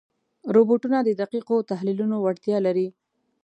روبوټونه 0.55 0.97
د 1.03 1.09
دقیقو 1.21 1.55
تحلیلونو 1.71 2.15
وړتیا 2.19 2.57
لري. 2.67 2.87